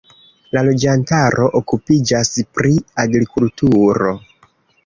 [0.57, 2.75] La loĝantaro okupiĝas pri
[3.07, 4.19] agrikulturo.